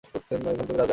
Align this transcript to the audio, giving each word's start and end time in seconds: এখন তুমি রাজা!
এখন 0.03 0.19
তুমি 0.59 0.73
রাজা! 0.73 0.89